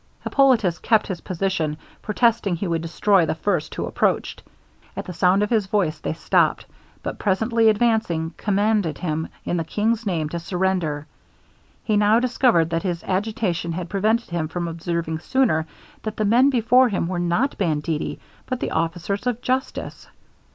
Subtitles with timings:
[0.23, 4.41] Hippolitus kept his position, protesting he would destroy the first who approached.
[4.97, 6.65] At the sound of his voice they stopped;
[7.03, 11.05] but presently advancing, commanded him in the king's name to surrender.
[11.83, 15.67] He now discovered what his agitation had prevented him from observing sooner,
[16.01, 20.07] that the men before him were not banditti, but the officers of justice.